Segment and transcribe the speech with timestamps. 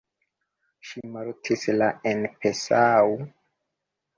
[0.91, 3.17] Ŝi mortis la en Passau.